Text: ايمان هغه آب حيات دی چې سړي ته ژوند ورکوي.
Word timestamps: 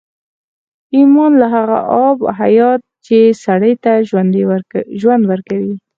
ايمان 0.95 1.33
هغه 1.53 1.79
آب 2.07 2.19
حيات 2.39 2.79
دی 2.85 2.91
چې 3.05 3.17
سړي 3.43 3.73
ته 3.83 3.91
ژوند 4.99 5.23
ورکوي. 5.31 5.75